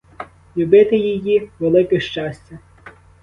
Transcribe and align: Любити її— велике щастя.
Любити 0.57 0.97
її— 0.97 1.49
велике 1.59 1.99
щастя. 1.99 2.59